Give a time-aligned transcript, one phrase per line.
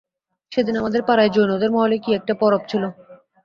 [0.51, 2.83] সেদিন আমাদের পাড়ায় জৈনদের মহলে কী একটা পরব ছিল।